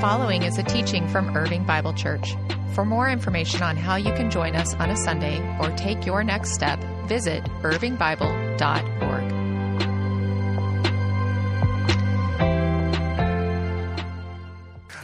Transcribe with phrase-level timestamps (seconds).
[0.00, 2.36] following is a teaching from Irving Bible Church.
[2.72, 6.22] For more information on how you can join us on a Sunday or take your
[6.22, 6.78] next step,
[7.08, 9.32] visit irvingbible.org.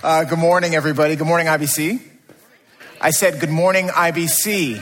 [0.01, 1.17] Uh, good morning, everybody.
[1.17, 2.01] Good morning, IBC.
[3.01, 4.81] I said, Good morning, IBC.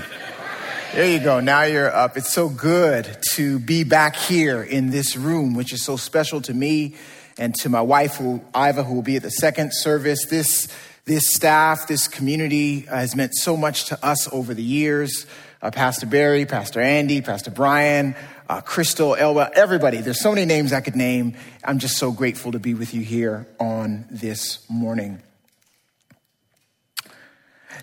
[0.95, 1.41] There you go.
[1.41, 2.19] Now you're up.
[2.19, 6.53] It's so good to be back here in this room, which is so special to
[6.53, 6.97] me
[7.39, 10.27] and to my wife, who, Iva, who will be at the second service.
[10.27, 10.69] This,
[11.05, 15.27] this staff, this community has meant so much to us over the years.
[15.61, 18.17] Uh, Pastor Barry, Pastor Andy, Pastor Brian,
[18.49, 19.99] uh, Crystal, Elba, everybody.
[19.99, 21.37] There's so many names I could name.
[21.65, 25.23] I'm just so grateful to be with you here on this morning.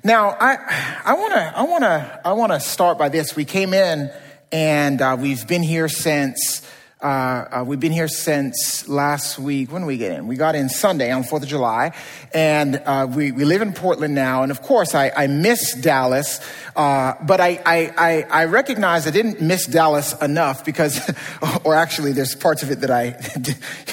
[0.03, 3.35] Now, I, I want to, I want to, I want to start by this.
[3.35, 4.11] We came in,
[4.51, 6.65] and uh, we've been here since
[7.01, 9.71] uh, uh, we've been here since last week.
[9.71, 10.27] When did we get in?
[10.27, 11.93] We got in Sunday on 4th of July.
[12.33, 14.43] And uh, we, we live in Portland now.
[14.43, 16.41] And of course, I, I miss Dallas.
[16.75, 20.99] Uh, but I, I, I, I recognize I didn't miss Dallas enough because,
[21.63, 23.15] or actually, there's parts of it that I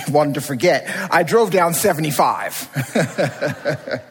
[0.11, 0.89] wanted to forget.
[1.11, 4.03] I drove down 75.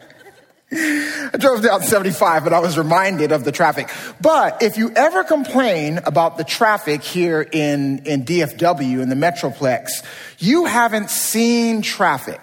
[1.35, 3.89] I drove down 75 and I was reminded of the traffic.
[4.21, 9.89] But if you ever complain about the traffic here in, in DFW, in the Metroplex,
[10.39, 12.39] you haven't seen traffic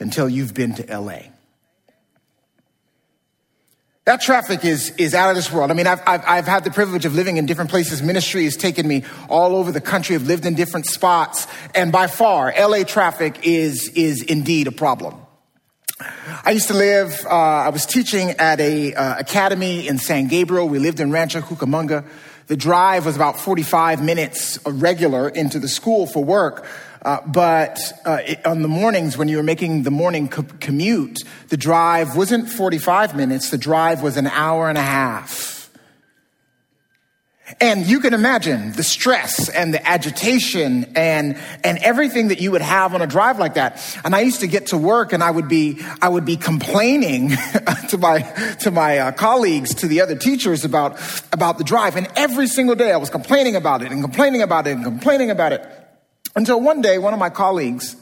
[0.00, 1.18] until you've been to LA.
[4.04, 5.70] That traffic is, is out of this world.
[5.70, 8.02] I mean, I've, I've, I've, had the privilege of living in different places.
[8.02, 10.16] Ministry has taken me all over the country.
[10.16, 11.46] I've lived in different spots.
[11.72, 15.22] And by far, LA traffic is, is indeed a problem.
[16.00, 20.68] I used to live, uh, I was teaching at a uh, academy in San Gabriel.
[20.68, 22.04] We lived in Rancho Cucamonga.
[22.46, 26.66] The drive was about 45 minutes regular into the school for work.
[27.02, 31.20] Uh, but uh, it, on the mornings, when you were making the morning co- commute,
[31.48, 33.50] the drive wasn't 45 minutes.
[33.50, 35.57] The drive was an hour and a half.
[37.60, 42.62] And you can imagine the stress and the agitation and, and everything that you would
[42.62, 43.84] have on a drive like that.
[44.04, 47.30] And I used to get to work and I would be, I would be complaining
[47.88, 48.20] to my,
[48.60, 51.00] to my uh, colleagues, to the other teachers about,
[51.32, 51.96] about the drive.
[51.96, 55.30] And every single day I was complaining about it and complaining about it and complaining
[55.30, 55.66] about it.
[56.36, 57.96] Until one day, one of my colleagues,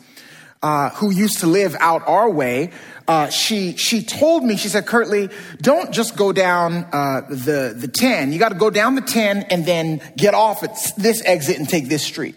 [0.62, 2.70] uh, who used to live out our way,
[3.08, 5.28] uh, she she told me she said, "Curtly,
[5.60, 8.32] don't just go down uh, the the ten.
[8.32, 11.68] You got to go down the ten and then get off at this exit and
[11.68, 12.34] take this street."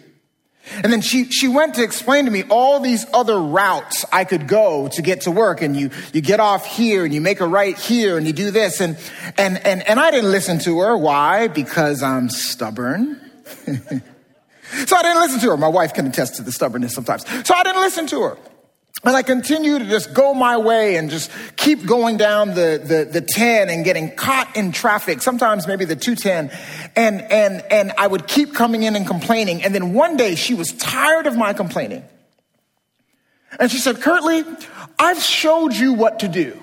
[0.82, 4.46] And then she, she went to explain to me all these other routes I could
[4.46, 5.62] go to get to work.
[5.62, 8.50] And you, you get off here and you make a right here and you do
[8.50, 8.80] this.
[8.80, 8.96] And,
[9.36, 10.96] and, and, and I didn't listen to her.
[10.96, 11.48] Why?
[11.48, 13.20] Because I'm stubborn.
[14.86, 15.56] so I didn't listen to her.
[15.56, 17.24] My wife can attest to the stubbornness sometimes.
[17.46, 18.38] So I didn't listen to her.
[19.02, 23.20] And I continue to just go my way and just keep going down the, the,
[23.20, 26.50] the 10 and getting caught in traffic, sometimes maybe the 210.
[26.96, 29.62] And, and, and I would keep coming in and complaining.
[29.62, 32.04] And then one day she was tired of my complaining.
[33.58, 34.44] And she said, Curtly,
[34.98, 36.60] I've showed you what to do.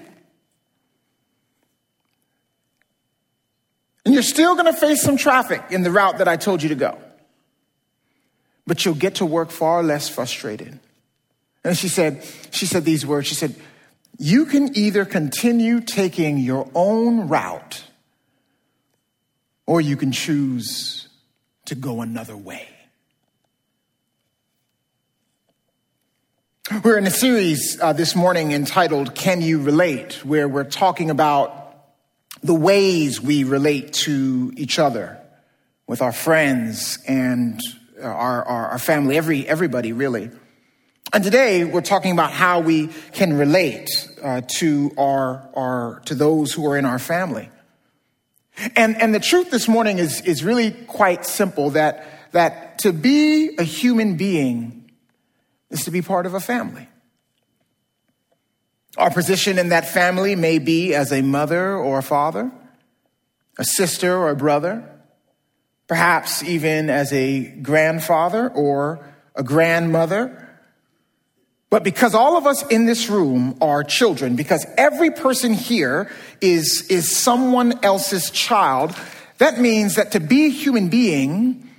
[4.06, 6.70] And you're still going to face some traffic in the route that I told you
[6.70, 6.98] to go.
[8.68, 10.78] But you'll get to work far less frustrated.
[11.64, 13.28] And she said, she said these words.
[13.28, 13.56] She said,
[14.20, 17.84] you can either continue taking your own route
[19.66, 21.08] or you can choose
[21.66, 22.68] to go another way.
[26.84, 31.76] We're in a series uh, this morning entitled Can You Relate, where we're talking about
[32.44, 35.18] the ways we relate to each other
[35.86, 37.62] with our friends and
[38.02, 40.32] our, our, our family, every, everybody really.
[41.14, 43.90] And today we're talking about how we can relate
[44.22, 47.50] uh, to our, our to those who are in our family.
[48.76, 53.56] And and the truth this morning is is really quite simple that that to be
[53.58, 54.92] a human being
[55.70, 56.90] is to be part of a family.
[58.98, 62.52] Our position in that family may be as a mother or a father,
[63.60, 64.90] a sister or a brother,
[65.88, 69.00] perhaps even as a grandfather or
[69.36, 70.48] a grandmother
[71.70, 76.88] but because all of us in this room are children, because every person here is,
[76.90, 78.96] is someone else's child,
[79.40, 81.70] that means that to be a human being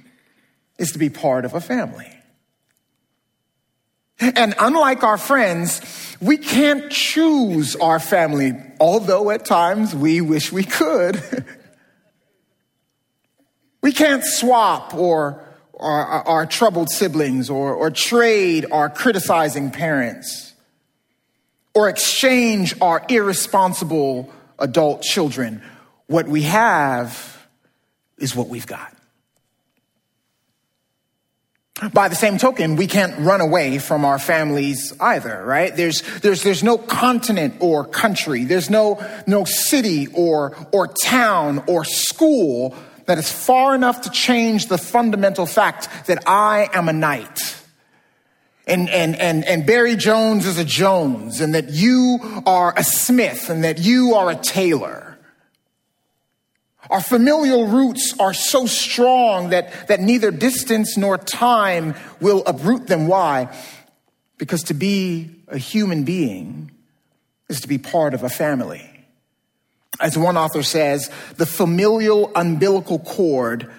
[0.78, 2.10] is to be part of a family.
[4.20, 5.80] And unlike our friends,
[6.20, 11.22] we can't choose our family, although at times we wish we could.
[13.82, 15.42] we can't swap or
[15.78, 20.54] our, our troubled siblings or, or trade our criticizing parents
[21.74, 25.62] or exchange our irresponsible adult children.
[26.06, 27.46] What we have
[28.18, 28.94] is what we've got.
[31.92, 35.74] By the same token, we can't run away from our families either, right?
[35.76, 38.42] There's, there's, there's no continent or country.
[38.44, 42.74] There's no, no city or, or town or school
[43.08, 47.56] that is far enough to change the fundamental fact that I am a knight.
[48.66, 53.48] And, and, and, and Barry Jones is a Jones, and that you are a Smith,
[53.48, 55.18] and that you are a Taylor.
[56.90, 63.08] Our familial roots are so strong that, that neither distance nor time will uproot them.
[63.08, 63.56] Why?
[64.36, 66.72] Because to be a human being
[67.48, 68.97] is to be part of a family.
[70.00, 73.70] As one author says, the familial umbilical cord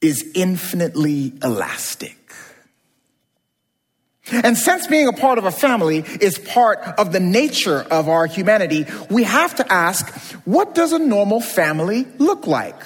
[0.00, 2.16] is infinitely elastic.
[4.32, 8.26] And since being a part of a family is part of the nature of our
[8.26, 10.08] humanity, we have to ask,
[10.44, 12.80] what does a normal family look like?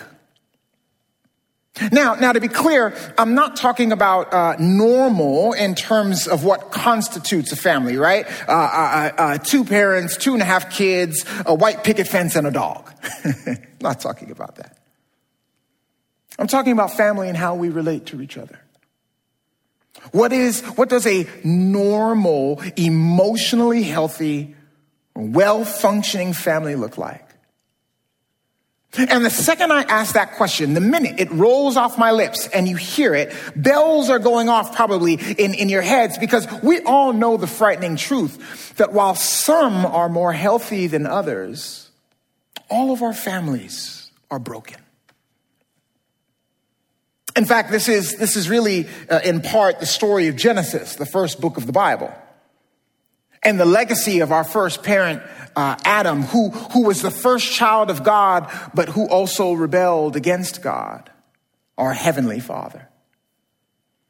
[1.91, 6.71] Now, now to be clear, I'm not talking about uh, normal in terms of what
[6.71, 8.27] constitutes a family, right?
[8.49, 12.37] Uh, uh, uh, uh two parents, two and a half kids, a white picket fence,
[12.37, 12.89] and a dog.
[13.81, 14.79] not talking about that.
[16.39, 18.61] I'm talking about family and how we relate to each other.
[20.13, 24.55] What is, what does a normal, emotionally healthy,
[25.17, 27.24] well functioning family look like?
[28.97, 32.69] And the second I ask that question, the minute it rolls off my lips and
[32.69, 37.13] you hear it, bells are going off probably in, in your heads because we all
[37.13, 41.91] know the frightening truth that while some are more healthy than others,
[42.69, 44.81] all of our families are broken.
[47.37, 51.07] In fact, this is, this is really, uh, in part, the story of Genesis, the
[51.07, 52.15] first book of the Bible.
[53.45, 55.23] And the legacy of our first parent,
[55.55, 60.63] uh, Adam, who, who was the first child of God, but who also rebelled against
[60.63, 61.11] God,
[61.77, 62.89] our heavenly Father.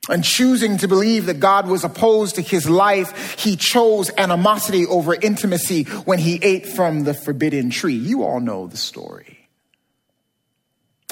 [0.09, 5.15] And choosing to believe that God was opposed to his life, he chose animosity over
[5.15, 7.95] intimacy when he ate from the forbidden tree.
[7.95, 9.49] You all know the story.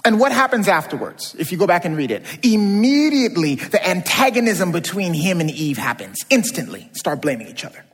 [0.05, 2.25] And what happens afterwards, if you go back and read it?
[2.43, 6.19] Immediately, the antagonism between him and Eve happens.
[6.29, 7.85] Instantly, start blaming each other.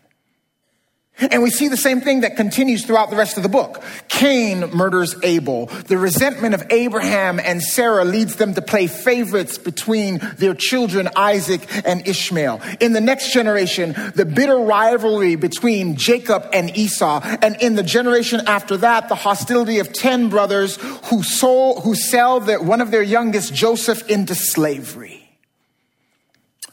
[1.19, 3.83] And we see the same thing that continues throughout the rest of the book.
[4.09, 5.67] Cain murders Abel.
[5.67, 11.67] The resentment of Abraham and Sarah leads them to play favorites between their children Isaac
[11.85, 12.61] and Ishmael.
[12.81, 17.21] In the next generation, the bitter rivalry between Jacob and Esau.
[17.43, 20.77] And in the generation after that, the hostility of 10 brothers
[21.07, 25.28] who, sold, who sell one of their youngest, Joseph, into slavery.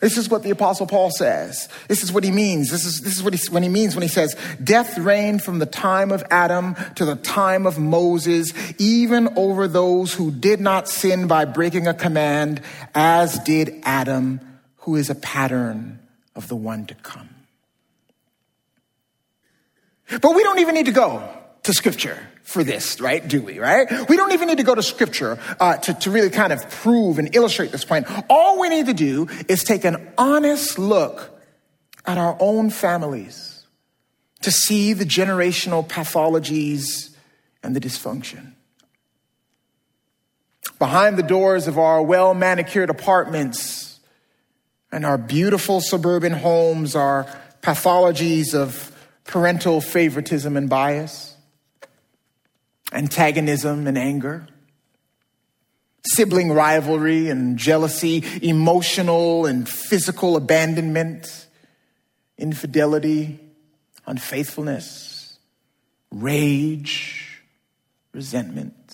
[0.05, 1.67] This is what the apostle Paul says.
[1.87, 2.69] This is what he means.
[2.69, 5.57] This is, this is what he, when he means when he says, death reigned from
[5.57, 10.87] the time of Adam to the time of Moses, even over those who did not
[10.87, 12.61] sin by breaking a command,
[12.93, 14.39] as did Adam,
[14.81, 15.97] who is a pattern
[16.35, 17.29] of the one to come.
[20.21, 21.27] But we don't even need to go
[21.63, 22.19] to scripture
[22.55, 23.27] for this, right?
[23.27, 23.85] Do we, right?
[24.07, 27.19] We don't even need to go to scripture uh, to, to really kind of prove
[27.19, 28.07] and illustrate this point.
[28.29, 31.37] All we need to do is take an honest look
[32.05, 33.65] at our own families
[34.43, 37.13] to see the generational pathologies
[37.61, 38.53] and the dysfunction.
[40.79, 43.99] Behind the doors of our well manicured apartments
[44.93, 47.27] and our beautiful suburban homes are
[47.61, 48.93] pathologies of
[49.25, 51.34] parental favoritism and bias
[52.95, 54.47] antagonism and anger,
[56.05, 61.47] sibling rivalry and jealousy, emotional and physical abandonment,
[62.37, 63.39] infidelity,
[64.05, 65.37] unfaithfulness,
[66.11, 67.41] rage,
[68.13, 68.84] resentment.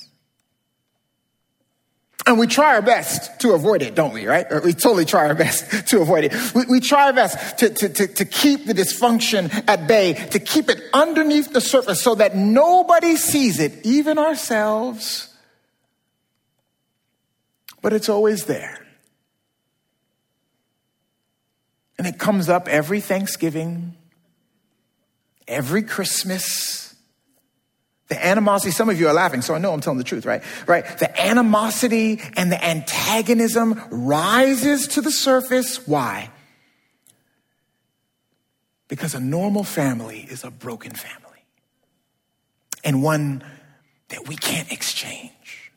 [2.25, 4.45] And we try our best to avoid it, don't we, right?
[4.51, 6.53] Or we totally try our best to avoid it.
[6.53, 10.39] We, we try our best to, to, to, to keep the dysfunction at bay, to
[10.39, 15.35] keep it underneath the surface so that nobody sees it, even ourselves.
[17.81, 18.85] But it's always there.
[21.97, 23.95] And it comes up every Thanksgiving,
[25.47, 26.80] every Christmas,
[28.11, 30.43] the animosity, some of you are laughing, so I know I'm telling the truth, right?
[30.67, 30.85] Right?
[30.99, 35.87] The animosity and the antagonism rises to the surface.
[35.87, 36.29] Why?
[38.89, 41.45] Because a normal family is a broken family
[42.83, 43.45] and one
[44.09, 45.71] that we can't exchange.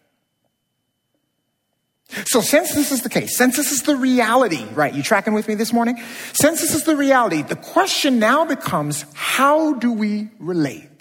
[2.26, 4.92] So, since this is the case, since this is the reality, right?
[4.92, 6.02] You tracking with me this morning?
[6.32, 10.93] Since this is the reality, the question now becomes how do we relate?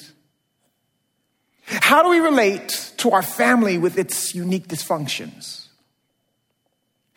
[1.66, 5.68] How do we relate to our family with its unique dysfunctions?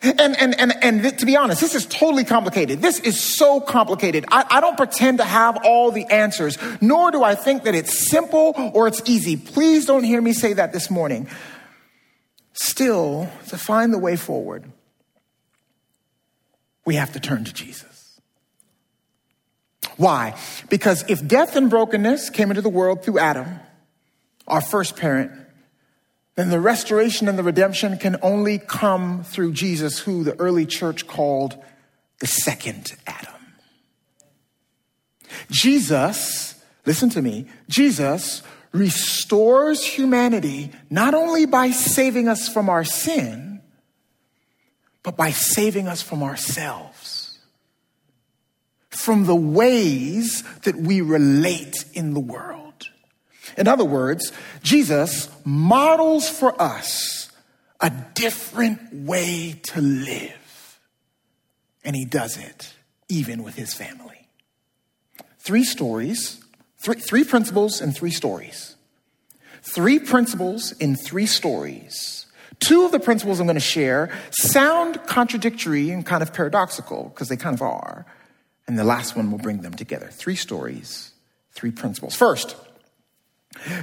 [0.01, 2.81] And, and, and, and to be honest, this is totally complicated.
[2.81, 4.25] This is so complicated.
[4.29, 8.07] I, I don't pretend to have all the answers, nor do I think that it's
[8.09, 9.37] simple or it's easy.
[9.37, 11.27] Please don't hear me say that this morning.
[12.53, 14.71] Still, to find the way forward,
[16.85, 18.19] we have to turn to Jesus.
[19.97, 20.35] Why?
[20.69, 23.59] Because if death and brokenness came into the world through Adam,
[24.47, 25.31] our first parent,
[26.35, 31.07] then the restoration and the redemption can only come through Jesus, who the early church
[31.07, 31.55] called
[32.19, 33.33] the second Adam.
[35.49, 43.61] Jesus, listen to me, Jesus restores humanity not only by saving us from our sin,
[45.03, 47.39] but by saving us from ourselves,
[48.89, 52.66] from the ways that we relate in the world.
[53.57, 54.31] In other words,
[54.63, 57.31] Jesus models for us
[57.79, 60.79] a different way to live.
[61.83, 62.73] And he does it
[63.09, 64.27] even with his family.
[65.39, 66.43] Three stories
[66.77, 68.75] Three, three principles and three stories.
[69.61, 72.25] Three principles in three stories.
[72.59, 77.29] Two of the principles I'm going to share sound contradictory and kind of paradoxical because
[77.29, 78.05] they kind of are.
[78.67, 80.07] And the last one will bring them together.
[80.11, 81.11] Three stories,
[81.51, 82.15] three principles.
[82.15, 82.55] First,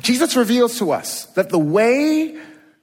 [0.03, 2.39] Jesus reveals to us that the way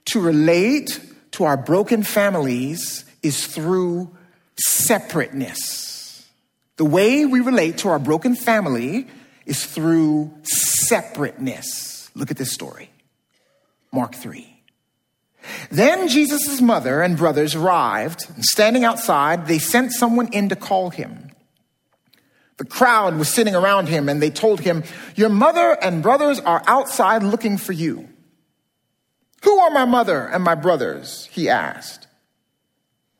[0.06, 1.00] to relate
[1.32, 4.14] to our broken families is through
[4.56, 6.28] separateness.
[6.76, 9.06] The way we relate to our broken family
[9.46, 12.10] is through separateness.
[12.14, 12.90] Look at this story.
[13.92, 14.48] Mark 3.
[15.70, 20.90] Then Jesus' mother and brothers arrived, and standing outside, they sent someone in to call
[20.90, 21.31] him.
[22.58, 24.84] The crowd was sitting around him, and they told him,
[25.16, 28.08] Your mother and brothers are outside looking for you.
[29.42, 31.28] Who are my mother and my brothers?
[31.32, 32.06] He asked.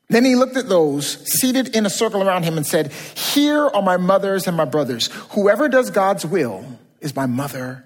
[0.09, 3.81] Then he looked at those seated in a circle around him and said, Here are
[3.81, 5.07] my mothers and my brothers.
[5.31, 6.65] Whoever does God's will
[7.01, 7.83] is my mother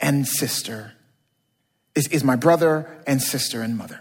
[0.00, 0.92] and sister,
[1.94, 4.00] is, is my brother and sister and mother.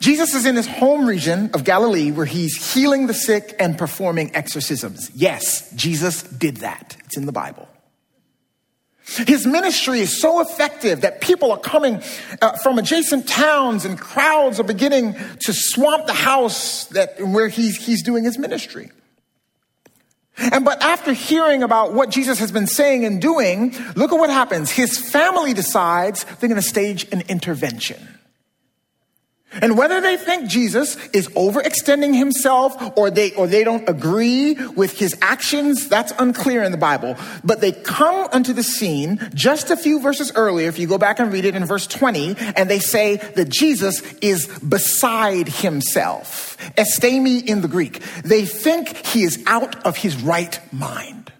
[0.00, 4.34] Jesus is in his home region of Galilee where he's healing the sick and performing
[4.34, 5.10] exorcisms.
[5.14, 6.96] Yes, Jesus did that.
[7.04, 7.68] It's in the Bible.
[9.26, 12.00] His ministry is so effective that people are coming
[12.40, 17.76] uh, from adjacent towns and crowds are beginning to swamp the house that, where he's,
[17.76, 18.90] he's doing his ministry.
[20.38, 24.30] And but after hearing about what Jesus has been saying and doing, look at what
[24.30, 24.70] happens.
[24.70, 28.19] His family decides they're going to stage an intervention.
[29.52, 34.96] And whether they think Jesus is overextending himself or they, or they don't agree with
[34.96, 37.16] his actions, that's unclear in the Bible.
[37.42, 41.18] But they come onto the scene just a few verses earlier, if you go back
[41.18, 46.56] and read it in verse 20, and they say that Jesus is beside himself.
[46.76, 48.00] Estemi in the Greek.
[48.22, 51.32] They think he is out of his right mind.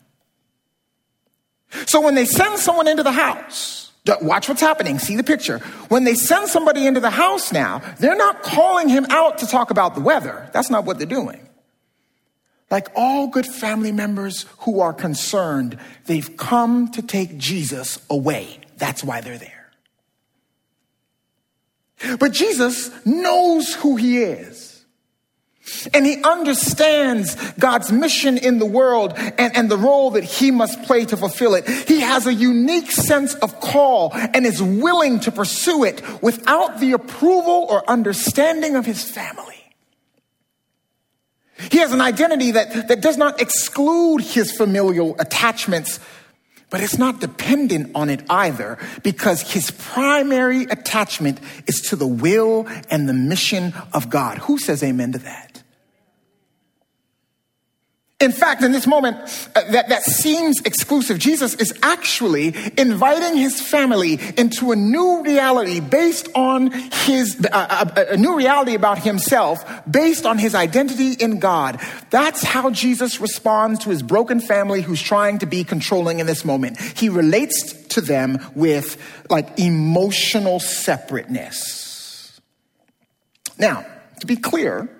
[1.86, 3.89] So when they send someone into the house,
[4.22, 4.98] Watch what's happening.
[4.98, 5.58] See the picture.
[5.88, 9.70] When they send somebody into the house now, they're not calling him out to talk
[9.70, 10.48] about the weather.
[10.52, 11.46] That's not what they're doing.
[12.70, 18.60] Like all good family members who are concerned, they've come to take Jesus away.
[18.78, 19.70] That's why they're there.
[22.18, 24.69] But Jesus knows who he is.
[25.94, 30.82] And he understands God's mission in the world and, and the role that he must
[30.82, 31.68] play to fulfill it.
[31.68, 36.92] He has a unique sense of call and is willing to pursue it without the
[36.92, 39.60] approval or understanding of his family.
[41.70, 46.00] He has an identity that, that does not exclude his familial attachments,
[46.70, 52.66] but it's not dependent on it either because his primary attachment is to the will
[52.90, 54.38] and the mission of God.
[54.38, 55.49] Who says amen to that?
[58.20, 59.16] In fact, in this moment
[59.56, 65.80] uh, that, that seems exclusive, Jesus is actually inviting his family into a new reality
[65.80, 71.12] based on his, uh, a, uh, a new reality about himself based on his identity
[71.12, 71.80] in God.
[72.10, 76.44] That's how Jesus responds to his broken family who's trying to be controlling in this
[76.44, 76.78] moment.
[76.78, 78.98] He relates to them with
[79.30, 82.38] like emotional separateness.
[83.58, 83.86] Now,
[84.20, 84.90] to be clear,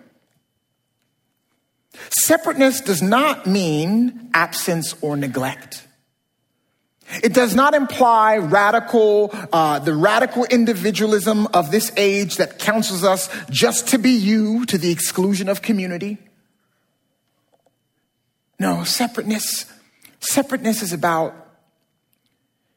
[2.09, 5.87] Separateness does not mean absence or neglect.
[7.23, 13.29] It does not imply radical, uh, the radical individualism of this age that counsels us
[13.51, 16.19] just to be you to the exclusion of community.
[18.61, 19.67] No, separateness,
[20.21, 21.35] separateness is about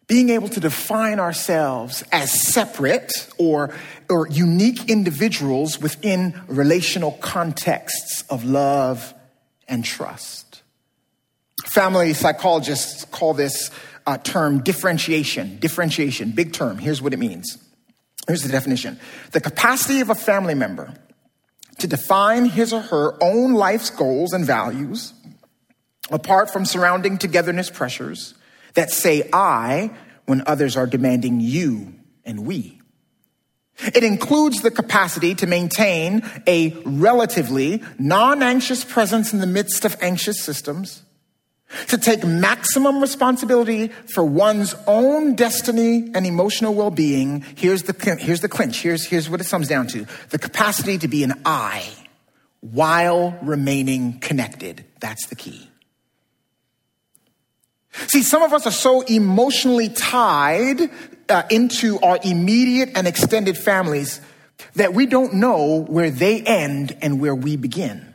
[0.08, 3.74] being able to define ourselves as separate or,
[4.10, 9.14] or unique individuals within relational contexts of love
[9.68, 10.62] and trust.
[11.66, 13.72] Family psychologists call this
[14.06, 15.58] uh, term differentiation.
[15.60, 16.78] Differentiation, big term.
[16.78, 17.58] Here's what it means.
[18.28, 19.00] Here's the definition
[19.32, 20.94] the capacity of a family member
[21.80, 25.14] to define his or her own life's goals and values
[26.10, 28.34] apart from surrounding togetherness pressures
[28.74, 29.92] that say I
[30.26, 31.94] when others are demanding you
[32.26, 32.80] and we.
[33.80, 39.98] It includes the capacity to maintain a relatively non anxious presence in the midst of
[40.00, 41.02] anxious systems,
[41.88, 47.42] to take maximum responsibility for one's own destiny and emotional well being.
[47.56, 48.82] Here's the, here's the clinch.
[48.82, 51.84] Here's, here's what it comes down to the capacity to be an I
[52.62, 54.86] while remaining connected.
[55.00, 55.68] That's the key.
[58.08, 60.82] See, some of us are so emotionally tied
[61.30, 64.20] uh, into our immediate and extended families
[64.76, 68.14] that we don't know where they end and where we begin.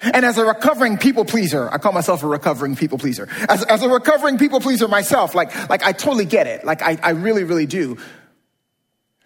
[0.00, 3.28] And as a recovering people pleaser, I call myself a recovering people pleaser.
[3.48, 6.64] As, as a recovering people pleaser myself, like, like I totally get it.
[6.64, 7.98] Like I, I really, really do.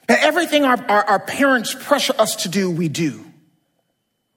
[0.09, 3.25] And everything our, our, our parents pressure us to do, we do.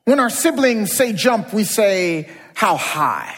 [0.03, 3.33] When our siblings say jump, we say how high.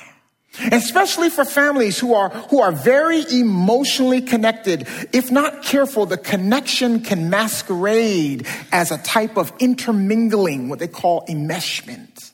[0.72, 4.88] Especially for families who are, who are very emotionally connected.
[5.14, 11.26] If not careful, the connection can masquerade as a type of intermingling, what they call
[11.28, 12.32] enmeshment.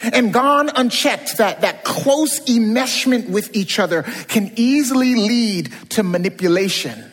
[0.00, 7.10] And gone unchecked, that, that close enmeshment with each other can easily lead to manipulation,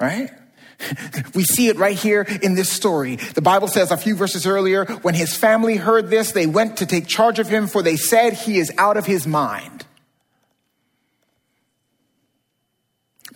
[0.00, 0.30] right?
[1.34, 3.16] We see it right here in this story.
[3.16, 6.86] The Bible says a few verses earlier, when his family heard this, they went to
[6.86, 9.86] take charge of him, for they said he is out of his mind.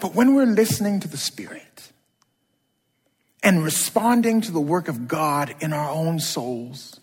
[0.01, 1.93] But when we're listening to the Spirit
[3.43, 6.99] and responding to the work of God in our own souls,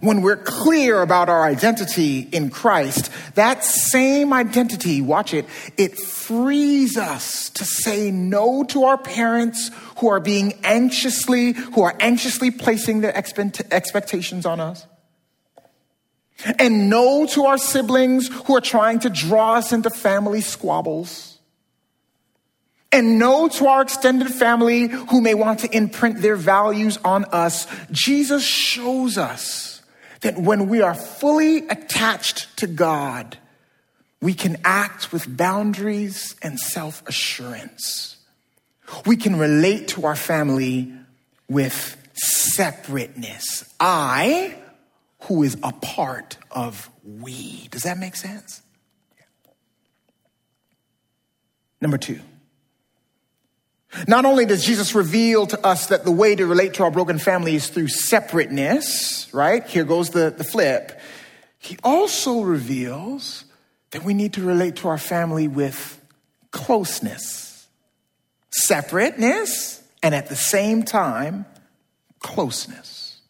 [0.00, 6.96] when we're clear about our identity in Christ, that same identity, watch it, it frees
[6.96, 13.02] us to say no to our parents who are being anxiously, who are anxiously placing
[13.02, 14.86] their expectations on us.
[16.58, 21.38] And no to our siblings who are trying to draw us into family squabbles.
[22.90, 27.66] And no to our extended family who may want to imprint their values on us.
[27.90, 29.73] Jesus shows us
[30.24, 33.36] that when we are fully attached to God,
[34.22, 38.16] we can act with boundaries and self assurance.
[39.04, 40.92] We can relate to our family
[41.48, 43.70] with separateness.
[43.78, 44.56] I,
[45.24, 47.68] who is a part of we.
[47.70, 48.62] Does that make sense?
[51.82, 52.20] Number two.
[54.08, 57.18] Not only does Jesus reveal to us that the way to relate to our broken
[57.18, 59.66] family is through separateness, right?
[59.66, 61.00] Here goes the, the flip.
[61.58, 63.44] He also reveals
[63.92, 66.00] that we need to relate to our family with
[66.50, 67.66] closeness,
[68.50, 71.46] separateness, and at the same time,
[72.18, 73.20] closeness.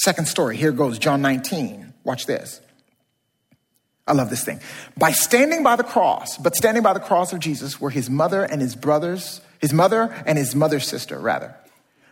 [0.00, 1.92] Second story, here goes John 19.
[2.04, 2.60] Watch this.
[4.06, 4.60] I love this thing.
[4.96, 8.42] By standing by the cross, but standing by the cross of Jesus were his mother
[8.42, 11.54] and his brothers his mother and his mother's sister, rather.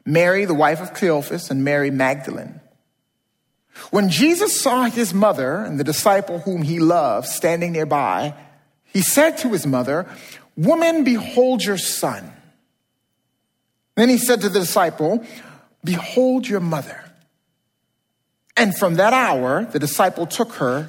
[0.05, 2.61] Mary, the wife of Cleophas, and Mary Magdalene.
[3.91, 8.35] When Jesus saw his mother and the disciple whom he loved standing nearby,
[8.85, 10.09] he said to his mother,
[10.57, 12.33] Woman, behold your son.
[13.97, 15.25] Then he said to the disciple,
[15.85, 17.03] Behold your mother.
[18.57, 20.89] And from that hour, the disciple took her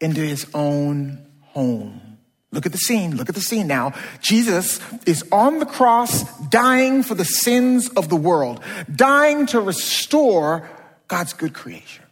[0.00, 2.05] into his own home.
[2.52, 3.16] Look at the scene.
[3.16, 3.92] Look at the scene now.
[4.20, 8.60] Jesus is on the cross, dying for the sins of the world,
[8.94, 10.68] dying to restore
[11.08, 12.04] God's good creation.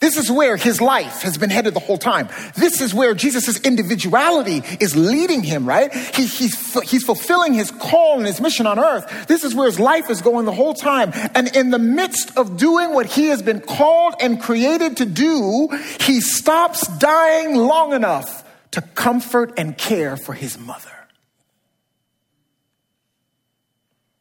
[0.00, 2.28] This is where his life has been headed the whole time.
[2.56, 5.94] This is where Jesus' individuality is leading him, right?
[5.94, 9.26] He, he's, he's fulfilling his call and his mission on earth.
[9.28, 11.12] This is where his life is going the whole time.
[11.34, 15.68] And in the midst of doing what he has been called and created to do,
[16.00, 18.43] he stops dying long enough
[18.74, 20.90] to comfort and care for his mother.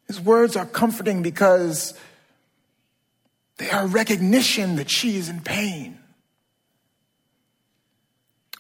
[0.06, 1.96] His words are comforting because
[3.58, 5.98] they are recognition that she is in pain.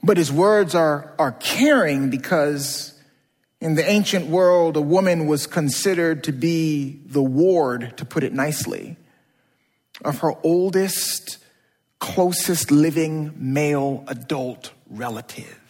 [0.01, 2.99] But his words are, are caring because
[3.61, 8.33] in the ancient world, a woman was considered to be the ward, to put it
[8.33, 8.97] nicely,
[10.03, 11.37] of her oldest,
[11.99, 15.62] closest living male adult relative.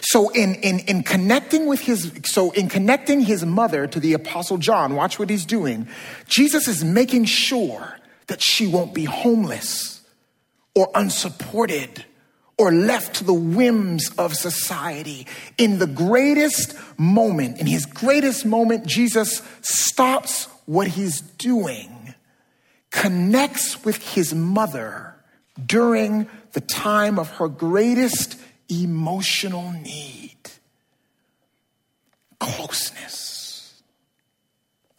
[0.00, 4.58] So in, in, in connecting with his, so in connecting his mother to the apostle
[4.58, 5.88] John, watch what he's doing.
[6.26, 7.96] Jesus is making sure
[8.26, 10.02] that she won't be homeless
[10.74, 12.04] or unsupported
[12.58, 15.26] or left to the whims of society.
[15.56, 22.14] In the greatest moment, in his greatest moment, Jesus stops what he's doing,
[22.90, 25.14] connects with his mother
[25.64, 30.36] during the time of her greatest emotional need
[32.38, 33.82] closeness.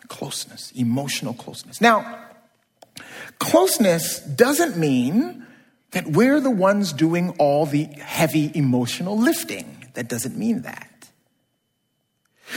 [0.08, 1.80] Closeness, emotional closeness.
[1.80, 2.26] Now,
[3.38, 5.46] closeness doesn't mean
[5.92, 9.88] that we're the ones doing all the heavy emotional lifting.
[9.94, 10.89] That doesn't mean that.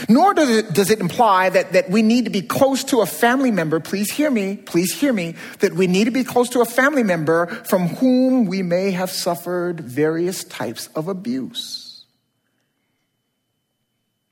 [0.09, 3.05] Nor does it, does it imply that, that we need to be close to a
[3.05, 3.79] family member.
[3.79, 7.03] Please hear me, please hear me, that we need to be close to a family
[7.03, 11.82] member from whom we may have suffered various types of abuse.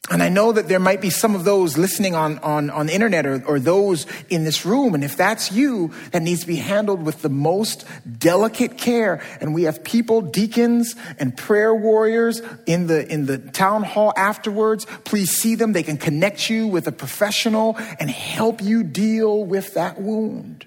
[0.09, 2.93] And I know that there might be some of those listening on, on, on the
[2.93, 4.95] internet or, or those in this room.
[4.95, 7.85] And if that's you, that needs to be handled with the most
[8.17, 9.21] delicate care.
[9.39, 14.85] And we have people, deacons and prayer warriors in the, in the town hall afterwards.
[15.03, 15.73] Please see them.
[15.73, 20.65] They can connect you with a professional and help you deal with that wound.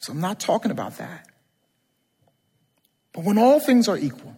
[0.00, 1.28] So I'm not talking about that.
[3.12, 4.36] But when all things are equal,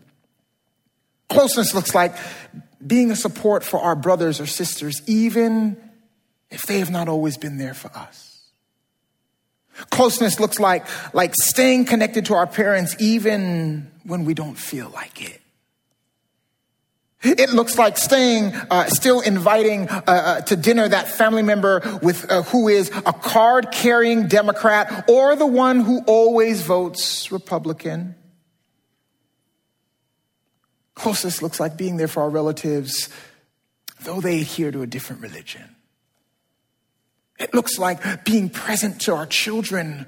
[1.31, 2.14] closeness looks like
[2.87, 5.77] being a support for our brothers or sisters, even
[6.51, 8.51] if they have not always been there for us.
[9.90, 15.22] Closeness looks like, like staying connected to our parents even when we don't feel like
[15.22, 15.40] it.
[17.22, 22.31] It looks like staying, uh, still inviting uh, uh, to dinner that family member with
[22.31, 28.14] uh, who is a card-carrying Democrat or the one who always votes Republican.
[30.96, 33.09] Closeness looks like being there for our relatives,
[34.00, 35.76] though they adhere to a different religion.
[37.38, 40.06] It looks like being present to our children,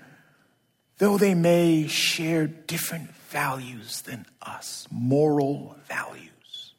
[0.97, 6.73] though they may share different values than us, moral values.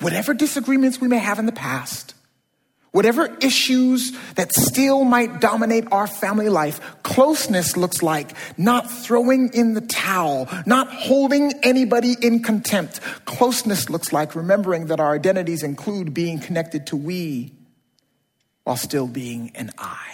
[0.00, 2.14] Whatever disagreements we may have in the past,
[2.92, 9.72] Whatever issues that still might dominate our family life, closeness looks like not throwing in
[9.72, 13.00] the towel, not holding anybody in contempt.
[13.24, 17.54] Closeness looks like remembering that our identities include being connected to we
[18.64, 20.10] while still being an I.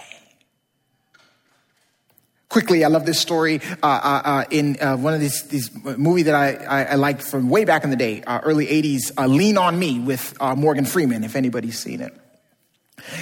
[2.48, 6.22] Quickly, I love this story uh, uh, uh in uh, one of these, these movie
[6.22, 9.26] that I, I, I liked from way back in the day, uh, early 80s, uh,
[9.26, 12.14] Lean On Me with Morgan Freeman, if anybody's seen it.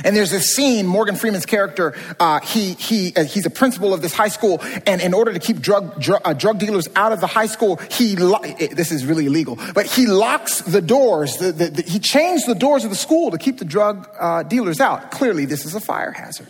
[0.04, 4.02] And there's this scene, Morgan Freeman's character, uh, he, he, uh, he's a principal of
[4.02, 7.20] this high school, and in order to keep drug, drug, uh, drug dealers out of
[7.20, 11.52] the high school, he, lo- this is really illegal, but he locks the doors, the,
[11.52, 14.80] the, the, he changed the doors of the school to keep the drug uh, dealers
[14.80, 15.10] out.
[15.10, 16.48] Clearly, this is a fire hazard.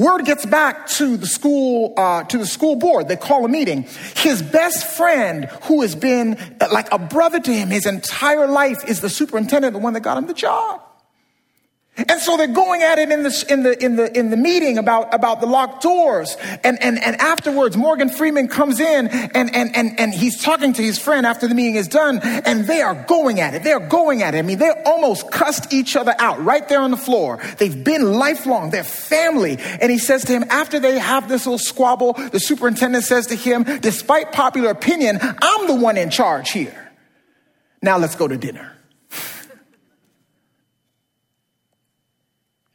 [0.00, 3.06] Word gets back to the school, uh, to the school board.
[3.06, 3.86] They call a meeting.
[4.16, 8.88] His best friend, who has been uh, like a brother to him his entire life,
[8.88, 10.80] is the superintendent, the one that got him the job.
[12.08, 14.78] And so they're going at it in the, in the, in the, in the meeting
[14.78, 16.36] about, about the locked doors.
[16.64, 20.82] And, and, and afterwards, Morgan Freeman comes in and, and, and, and he's talking to
[20.82, 23.62] his friend after the meeting is done and they are going at it.
[23.62, 24.38] They're going at it.
[24.38, 27.38] I mean, they almost cussed each other out right there on the floor.
[27.58, 28.70] They've been lifelong.
[28.70, 29.58] They're family.
[29.58, 33.36] And he says to him, after they have this little squabble, the superintendent says to
[33.36, 36.90] him, despite popular opinion, I'm the one in charge here.
[37.82, 38.76] Now let's go to dinner.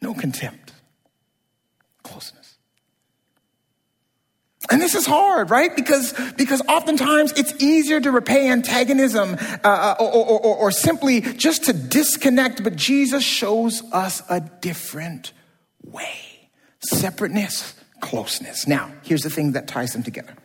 [0.05, 0.71] No contempt.
[2.03, 2.57] Closeness.
[4.69, 5.75] And this is hard, right?
[5.75, 11.21] Because, because oftentimes it's easier to repay antagonism uh, uh or, or, or, or simply
[11.21, 15.33] just to disconnect, but Jesus shows us a different
[15.83, 16.49] way
[16.81, 18.67] separateness, closeness.
[18.67, 20.35] Now, here's the thing that ties them together.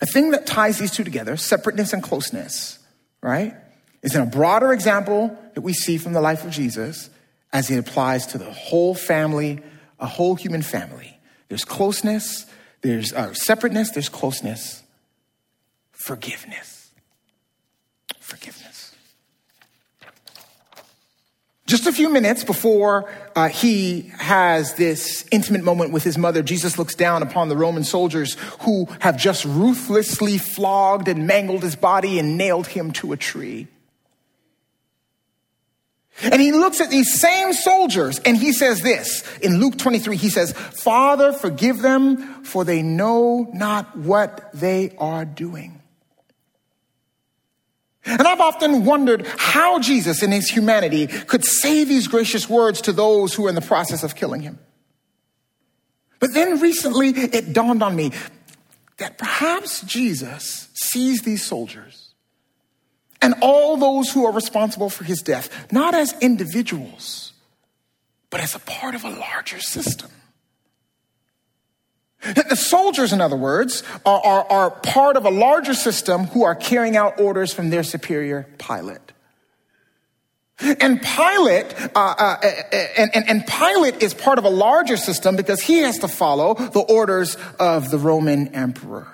[0.00, 2.78] A thing that ties these two together, separateness and closeness,
[3.20, 3.54] right,
[4.02, 7.10] is in a broader example that we see from the life of Jesus
[7.52, 9.60] as it applies to the whole family,
[9.98, 11.18] a whole human family.
[11.48, 12.46] There's closeness,
[12.82, 14.82] there's uh, separateness, there's closeness,
[15.92, 16.90] forgiveness.
[18.20, 18.94] Forgiveness.
[21.66, 26.78] Just a few minutes before uh, he has this intimate moment with his mother, Jesus
[26.78, 32.18] looks down upon the Roman soldiers who have just ruthlessly flogged and mangled his body
[32.18, 33.68] and nailed him to a tree.
[36.22, 40.28] And he looks at these same soldiers and he says this in Luke 23 he
[40.28, 45.80] says, Father, forgive them, for they know not what they are doing.
[48.04, 52.92] And I've often wondered how Jesus, in his humanity, could say these gracious words to
[52.92, 54.58] those who are in the process of killing him.
[56.18, 58.12] But then recently it dawned on me
[58.98, 61.99] that perhaps Jesus sees these soldiers
[63.22, 67.32] and all those who are responsible for his death, not as individuals,
[68.30, 70.10] but as a part of a larger system.
[72.22, 76.54] The soldiers, in other words, are, are, are, part of a larger system who are
[76.54, 79.12] carrying out orders from their superior Pilate.
[80.60, 82.36] And Pilate, uh, uh,
[82.98, 86.52] and, and, and Pilate is part of a larger system because he has to follow
[86.52, 89.08] the orders of the Roman emperor.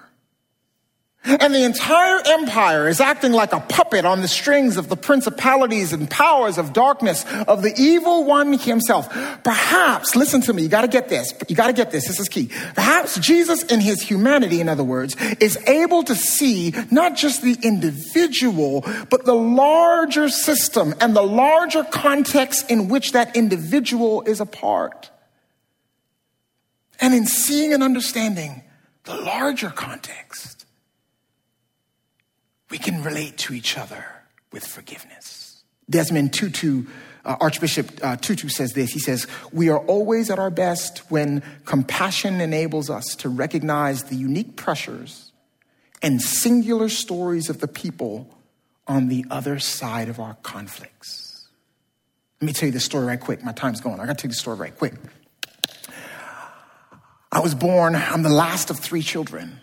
[1.26, 5.92] And the entire empire is acting like a puppet on the strings of the principalities
[5.92, 9.08] and powers of darkness of the evil one himself.
[9.42, 11.32] Perhaps, listen to me, you gotta get this.
[11.48, 12.06] You gotta get this.
[12.06, 12.50] This is key.
[12.74, 17.56] Perhaps Jesus in his humanity, in other words, is able to see not just the
[17.62, 24.46] individual, but the larger system and the larger context in which that individual is a
[24.46, 25.10] part.
[27.00, 28.62] And in seeing and understanding
[29.04, 30.55] the larger context,
[32.70, 34.04] we can relate to each other
[34.52, 35.62] with forgiveness.
[35.88, 36.84] Desmond Tutu,
[37.24, 38.92] uh, Archbishop uh, Tutu says this.
[38.92, 44.16] He says, We are always at our best when compassion enables us to recognize the
[44.16, 45.32] unique pressures
[46.02, 48.28] and singular stories of the people
[48.86, 51.48] on the other side of our conflicts.
[52.40, 53.42] Let me tell you this story right quick.
[53.42, 53.98] My time's going.
[54.00, 54.94] I gotta tell you the story right quick.
[57.32, 59.60] I was born, I'm the last of three children.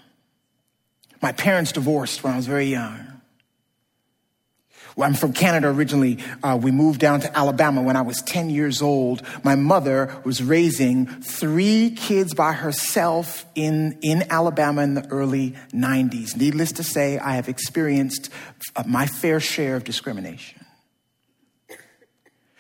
[1.24, 3.00] My parents divorced when I was very young.
[4.98, 6.20] Well, I'm from Canada originally.
[6.44, 9.22] Uh, we moved down to Alabama when I was 10 years old.
[9.42, 16.36] My mother was raising three kids by herself in, in Alabama in the early 90s.
[16.36, 18.30] Needless to say, I have experienced
[18.76, 20.63] uh, my fair share of discrimination.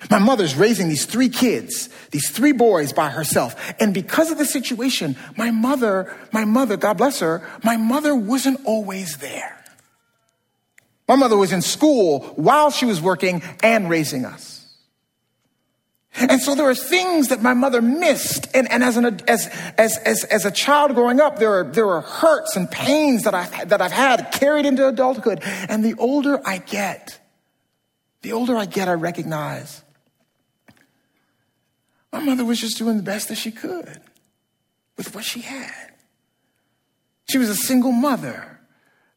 [0.09, 3.55] My mother's raising these three kids, these three boys by herself.
[3.79, 8.59] And because of the situation, my mother, my mother, God bless her, my mother wasn't
[8.65, 9.63] always there.
[11.07, 14.63] My mother was in school while she was working and raising us.
[16.15, 18.47] And so there are things that my mother missed.
[18.55, 21.89] And, and as, an, as, as, as, as a child growing up, there are, there
[21.89, 25.39] are hurts and pains that I've, that I've had carried into adulthood.
[25.43, 27.19] And the older I get,
[28.21, 29.82] the older I get, I recognize
[32.13, 33.99] my mother was just doing the best that she could
[34.97, 35.91] with what she had.
[37.29, 38.59] She was a single mother,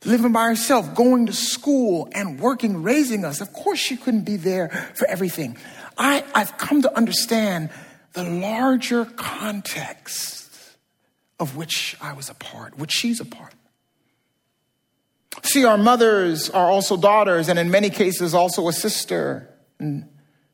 [0.04, 3.42] living by herself, going to school and working, raising us.
[3.42, 5.58] Of course, she couldn't be there for everything.
[5.98, 7.68] I, I've come to understand
[8.14, 10.50] the larger context
[11.38, 13.52] of which I was a part, which she's a part.
[15.42, 20.08] See, our mothers are also daughters, and in many cases, also a sister mm,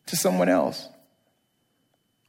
[0.07, 0.89] to someone else.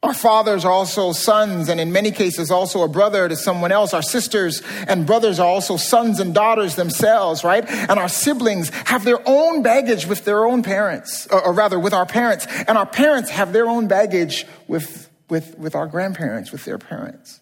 [0.04, 3.94] Our fathers are also sons, and in many cases, also a brother to someone else.
[3.94, 7.64] Our sisters and brothers are also sons and daughters themselves, right?
[7.66, 11.94] And our siblings have their own baggage with their own parents, or, or rather, with
[11.94, 12.46] our parents.
[12.68, 17.40] And our parents have their own baggage with, with, with our grandparents, with their parents.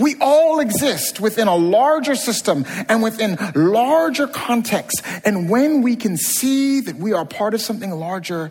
[0.00, 5.00] We all exist within a larger system and within larger context.
[5.24, 8.50] And when we can see that we are part of something larger,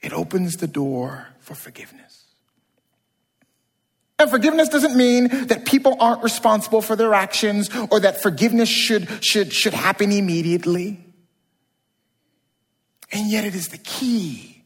[0.00, 2.24] it opens the door for forgiveness.
[4.18, 9.08] And forgiveness doesn't mean that people aren't responsible for their actions or that forgiveness should,
[9.24, 11.04] should, should happen immediately.
[13.10, 14.62] And yet it is the key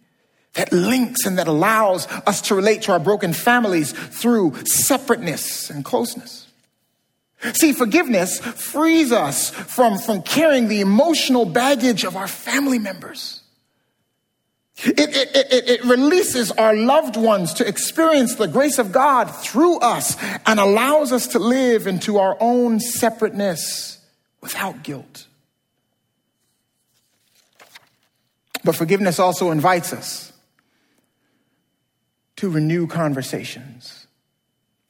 [0.53, 5.85] that links and that allows us to relate to our broken families through separateness and
[5.85, 6.47] closeness.
[7.55, 13.43] See, forgiveness frees us from, from carrying the emotional baggage of our family members.
[14.85, 19.79] It, it, it, it, releases our loved ones to experience the grace of God through
[19.79, 23.99] us and allows us to live into our own separateness
[24.43, 25.27] without guilt.
[28.65, 30.33] But forgiveness also invites us
[32.37, 34.07] to renew conversations,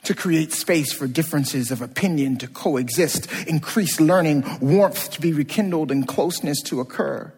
[0.02, 5.92] to create space for differences of opinion to coexist, increase learning, warmth to be rekindled,
[5.92, 7.32] and closeness to occur.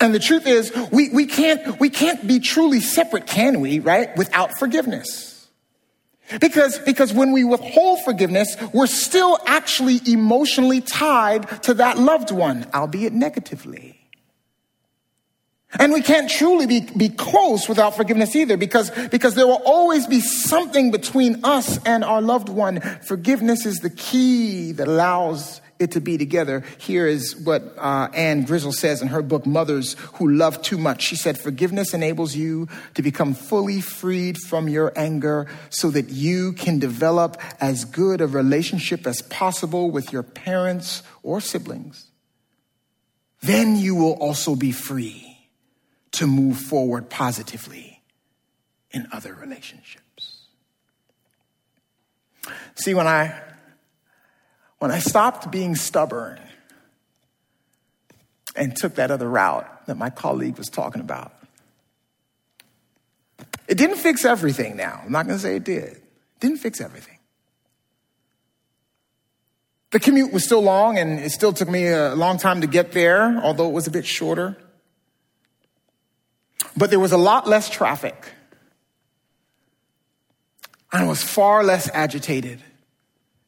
[0.00, 4.16] And the truth is, we, we, can't, we can't be truly separate, can we, right?
[4.16, 5.48] Without forgiveness.
[6.40, 12.66] Because, because when we withhold forgiveness, we're still actually emotionally tied to that loved one,
[12.74, 13.98] albeit negatively.
[15.78, 20.06] And we can't truly be, be close without forgiveness either because, because there will always
[20.06, 22.80] be something between us and our loved one.
[22.80, 26.64] Forgiveness is the key that allows it to be together.
[26.78, 31.02] Here is what uh, Anne Grizzle says in her book, Mothers Who Love Too Much.
[31.02, 36.52] She said, Forgiveness enables you to become fully freed from your anger so that you
[36.54, 42.06] can develop as good a relationship as possible with your parents or siblings.
[43.42, 45.36] Then you will also be free
[46.12, 48.02] to move forward positively
[48.92, 50.46] in other relationships.
[52.74, 53.40] See, when I
[54.82, 56.40] when I stopped being stubborn
[58.56, 61.32] and took that other route that my colleague was talking about,
[63.68, 65.00] it didn't fix everything now.
[65.04, 65.84] I'm not going to say it did.
[65.84, 66.02] It
[66.40, 67.16] didn't fix everything.
[69.92, 72.90] The commute was still long and it still took me a long time to get
[72.90, 74.56] there, although it was a bit shorter.
[76.76, 78.16] But there was a lot less traffic.
[80.92, 82.60] And I was far less agitated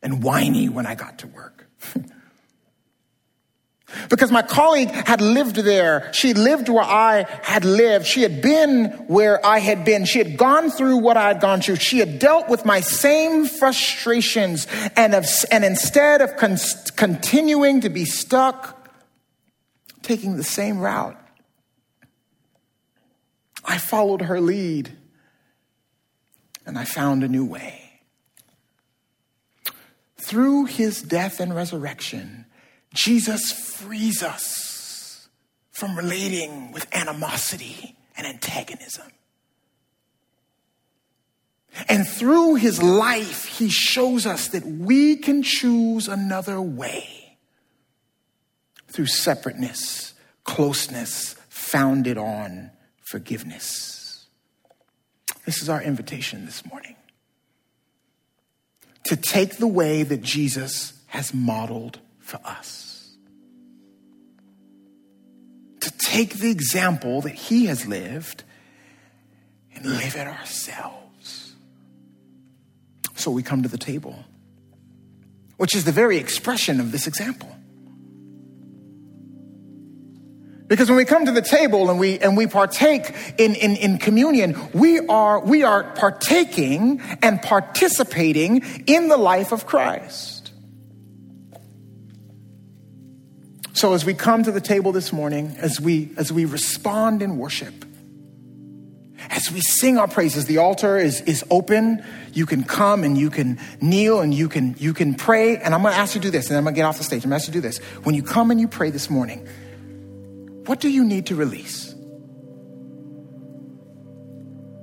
[0.04, 1.66] and whiny when I got to work.
[4.10, 6.10] because my colleague had lived there.
[6.12, 8.06] She lived where I had lived.
[8.06, 10.04] She had been where I had been.
[10.04, 11.76] She had gone through what I had gone through.
[11.76, 14.66] She had dealt with my same frustrations.
[14.94, 16.58] And, of, and instead of con-
[16.96, 18.90] continuing to be stuck,
[20.02, 21.18] taking the same route,
[23.64, 24.94] I followed her lead
[26.66, 27.83] and I found a new way.
[30.24, 32.46] Through his death and resurrection,
[32.94, 35.28] Jesus frees us
[35.70, 39.06] from relating with animosity and antagonism.
[41.90, 47.36] And through his life, he shows us that we can choose another way
[48.88, 52.70] through separateness, closeness, founded on
[53.02, 54.24] forgiveness.
[55.44, 56.96] This is our invitation this morning
[59.04, 63.16] to take the way that Jesus has modeled for us.
[65.80, 68.44] To take the example that he has lived
[69.74, 71.54] and live it ourselves.
[73.14, 74.24] So we come to the table,
[75.56, 77.54] which is the very expression of this example.
[80.74, 83.96] Because when we come to the table and we, and we partake in, in, in
[83.96, 90.50] communion, we are, we are partaking and participating in the life of Christ.
[93.72, 97.36] So as we come to the table this morning, as we, as we respond in
[97.36, 97.84] worship,
[99.30, 102.04] as we sing our praises, the altar is, is open.
[102.32, 105.56] You can come and you can kneel and you can, you can pray.
[105.56, 106.98] And I'm going to ask you to do this, and I'm going to get off
[106.98, 107.22] the stage.
[107.22, 107.78] I'm going to ask you to do this.
[108.02, 109.46] When you come and you pray this morning,
[110.66, 111.94] what do you need to release?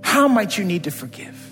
[0.03, 1.51] How might you need to forgive?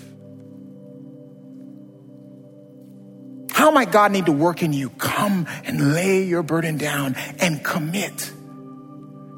[3.50, 4.90] How might God need to work in you?
[4.90, 8.32] Come and lay your burden down and commit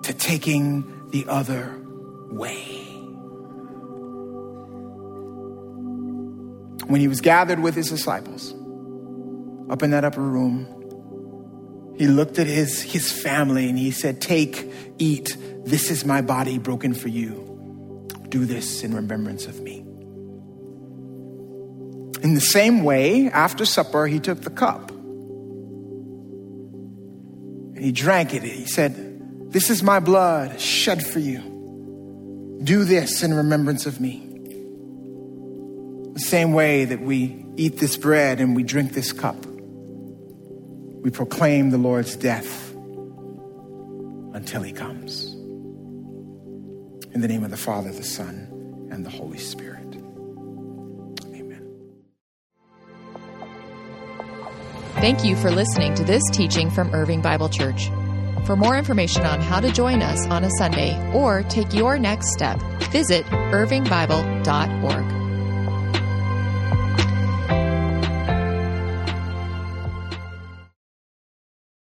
[0.02, 1.78] to taking the other
[2.30, 2.78] way.
[6.86, 8.52] When he was gathered with his disciples
[9.70, 10.81] up in that upper room,
[11.96, 15.36] he looked at his, his family and he said, Take, eat.
[15.64, 18.08] This is my body broken for you.
[18.28, 19.78] Do this in remembrance of me.
[22.22, 24.90] In the same way, after supper, he took the cup
[27.74, 28.42] and he drank it.
[28.42, 32.60] He said, This is my blood shed for you.
[32.62, 34.28] Do this in remembrance of me.
[36.14, 39.36] The same way that we eat this bread and we drink this cup
[41.02, 42.72] we proclaim the Lord's death
[44.34, 45.32] until he comes.
[47.12, 49.96] In the name of the Father, the Son, and the Holy Spirit.
[51.34, 51.66] Amen.
[54.94, 57.90] Thank you for listening to this teaching from Irving Bible Church.
[58.46, 62.32] For more information on how to join us on a Sunday or take your next
[62.32, 62.60] step,
[62.90, 65.21] visit irvingbible.org.